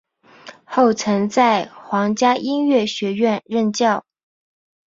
[0.65, 4.03] 后曾在皇家音乐学院任教。